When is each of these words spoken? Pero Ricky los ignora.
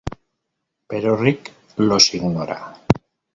Pero 0.89 1.15
Ricky 1.15 1.51
los 1.77 2.11
ignora. 2.15 2.57